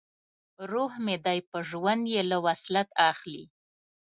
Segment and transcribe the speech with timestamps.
[0.71, 3.43] روح مې دی چې ژوند یې له وصلت اخلي